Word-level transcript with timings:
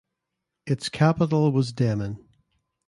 Its 0.65 0.89
capital 0.89 1.51
was 1.51 1.71
Demmin. 1.73 2.17